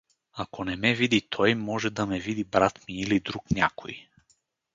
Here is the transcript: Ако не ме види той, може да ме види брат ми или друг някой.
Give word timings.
Ако 0.43 0.63
не 0.69 0.75
ме 0.77 0.93
види 0.95 1.21
той, 1.29 1.55
може 1.55 1.89
да 1.89 2.05
ме 2.05 2.19
види 2.19 2.43
брат 2.43 2.87
ми 2.87 2.99
или 2.99 3.19
друг 3.19 3.51
някой. 3.51 4.07